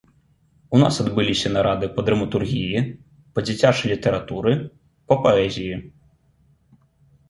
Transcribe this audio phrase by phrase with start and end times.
[0.77, 2.79] У нас адбыліся нарады па драматургіі,
[3.35, 4.59] па дзіцячай літаратуры,
[5.11, 5.75] па паэзіі.